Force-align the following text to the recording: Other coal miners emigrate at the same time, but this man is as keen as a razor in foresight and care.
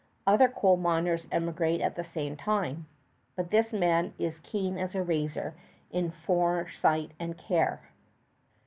Other 0.25 0.47
coal 0.49 0.77
miners 0.77 1.27
emigrate 1.31 1.79
at 1.79 1.93
the 1.95 2.03
same 2.03 2.35
time, 2.35 2.87
but 3.35 3.51
this 3.51 3.71
man 3.71 4.15
is 4.17 4.37
as 4.37 4.39
keen 4.39 4.79
as 4.79 4.95
a 4.95 5.03
razor 5.03 5.53
in 5.91 6.09
foresight 6.09 7.11
and 7.19 7.37
care. 7.37 7.81